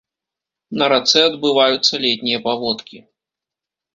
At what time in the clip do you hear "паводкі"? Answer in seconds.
2.47-2.97